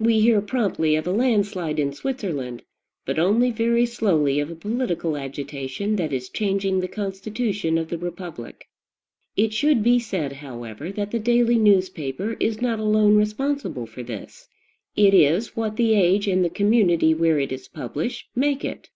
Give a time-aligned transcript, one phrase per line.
[0.00, 2.62] We hear promptly of a landslide in Switzerland,
[3.04, 7.98] but only very slowly of a political agitation that is changing the constitution of the
[7.98, 8.66] republic.
[9.36, 14.48] It should be said, however, that the daily newspaper is not alone responsible for this:
[14.96, 18.88] it is what the age and the community where it is published make it.